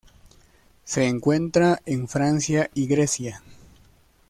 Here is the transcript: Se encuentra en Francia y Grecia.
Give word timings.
Se 0.83 1.05
encuentra 1.05 1.79
en 1.85 2.07
Francia 2.07 2.71
y 2.73 2.87
Grecia. 2.87 3.43